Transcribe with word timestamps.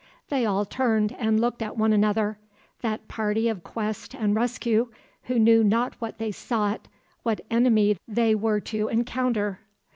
They 0.29 0.47
all 0.47 0.65
turned 0.65 1.11
and 1.11 1.39
looked 1.39 1.61
at 1.61 1.77
one 1.77 1.93
another, 1.93 2.39
that 2.81 3.07
party 3.07 3.47
of 3.47 3.63
quest 3.63 4.15
and 4.15 4.33
rescue 4.35 4.91
who 5.25 5.37
knew 5.37 5.63
not 5.63 5.93
what 6.01 6.17
they 6.17 6.31
sought, 6.31 6.87
what 7.21 7.41
enemy 7.51 7.97
they 8.07 8.33
were 8.33 8.59
to 8.61 8.87
encounter. 8.87 9.59